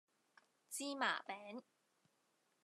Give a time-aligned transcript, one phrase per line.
[0.71, 1.61] 芝麻餅